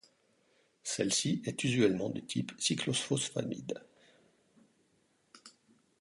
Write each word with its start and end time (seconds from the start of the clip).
Celle-ci 0.81 1.43
est 1.45 1.63
usuellement 1.63 2.09
de 2.09 2.21
type 2.21 2.53
cyclophosphamide. 2.57 3.83